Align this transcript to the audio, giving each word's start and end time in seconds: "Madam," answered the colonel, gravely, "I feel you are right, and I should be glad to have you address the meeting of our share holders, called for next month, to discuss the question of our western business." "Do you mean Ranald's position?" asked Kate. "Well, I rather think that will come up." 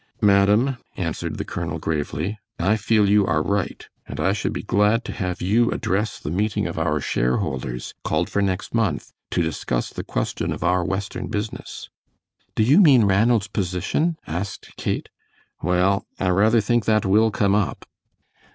"Madam," 0.23 0.79
answered 0.97 1.37
the 1.37 1.45
colonel, 1.45 1.77
gravely, 1.77 2.39
"I 2.57 2.75
feel 2.75 3.07
you 3.07 3.27
are 3.27 3.43
right, 3.43 3.87
and 4.07 4.19
I 4.19 4.33
should 4.33 4.51
be 4.51 4.63
glad 4.63 5.05
to 5.05 5.11
have 5.11 5.43
you 5.43 5.69
address 5.69 6.17
the 6.17 6.31
meeting 6.31 6.65
of 6.65 6.79
our 6.79 6.99
share 6.99 7.37
holders, 7.37 7.93
called 8.03 8.27
for 8.27 8.41
next 8.41 8.73
month, 8.73 9.11
to 9.29 9.43
discuss 9.43 9.91
the 9.91 10.03
question 10.03 10.51
of 10.51 10.63
our 10.63 10.83
western 10.83 11.27
business." 11.27 11.91
"Do 12.55 12.63
you 12.63 12.79
mean 12.81 13.03
Ranald's 13.05 13.47
position?" 13.47 14.17
asked 14.25 14.75
Kate. 14.75 15.07
"Well, 15.61 16.07
I 16.19 16.29
rather 16.29 16.61
think 16.61 16.85
that 16.85 17.05
will 17.05 17.29
come 17.29 17.53
up." 17.53 17.85